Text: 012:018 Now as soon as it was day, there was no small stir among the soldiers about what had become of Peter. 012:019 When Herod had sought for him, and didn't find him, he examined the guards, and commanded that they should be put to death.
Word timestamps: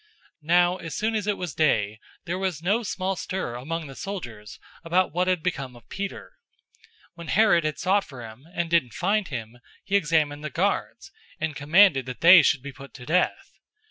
012:018 0.01 0.07
Now 0.47 0.77
as 0.77 0.95
soon 0.95 1.13
as 1.13 1.27
it 1.27 1.37
was 1.37 1.53
day, 1.53 1.99
there 2.25 2.39
was 2.39 2.63
no 2.63 2.81
small 2.81 3.15
stir 3.15 3.53
among 3.53 3.85
the 3.85 3.93
soldiers 3.93 4.57
about 4.83 5.13
what 5.13 5.27
had 5.27 5.43
become 5.43 5.75
of 5.75 5.87
Peter. 5.89 6.39
012:019 7.09 7.09
When 7.13 7.27
Herod 7.27 7.63
had 7.65 7.77
sought 7.77 8.03
for 8.05 8.27
him, 8.27 8.47
and 8.51 8.67
didn't 8.67 8.95
find 8.95 9.27
him, 9.27 9.59
he 9.83 9.95
examined 9.95 10.43
the 10.43 10.49
guards, 10.49 11.11
and 11.39 11.55
commanded 11.55 12.07
that 12.07 12.21
they 12.21 12.41
should 12.41 12.63
be 12.63 12.71
put 12.73 12.95
to 12.95 13.05
death. 13.05 13.59